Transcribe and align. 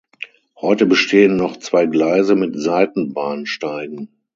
Heute 0.59 0.87
bestehen 0.87 1.35
noch 1.37 1.57
zwei 1.57 1.85
Gleise 1.85 2.33
mit 2.33 2.55
Seitenbahnsteigen. 2.59 4.09